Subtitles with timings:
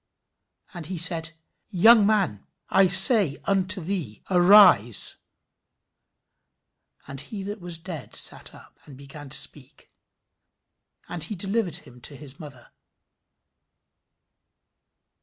[0.73, 1.31] And he said,
[1.69, 5.17] Young man, I say unto thee, Arise.
[7.07, 9.91] And he that was dead sat up, and began to speak.
[11.07, 12.71] And he delivered him to his mother."